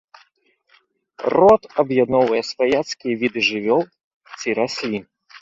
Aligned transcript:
Род 1.33 1.63
аб'ядноўвае 1.83 2.41
сваяцкія 2.51 3.13
віды 3.21 3.39
жывёл 3.51 3.81
ці 4.41 4.59
раслін. 4.63 5.03